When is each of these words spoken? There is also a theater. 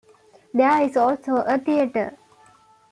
There 0.51 0.81
is 0.81 0.97
also 0.97 1.41
a 1.43 1.59
theater. 1.59 2.17